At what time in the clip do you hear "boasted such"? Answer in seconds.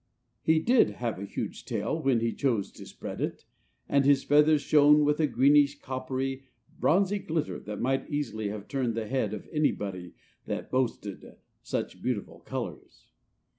10.71-12.01